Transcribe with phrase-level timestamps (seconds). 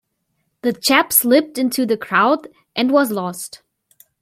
[0.63, 3.61] The chap slipped into the crowd and was lost.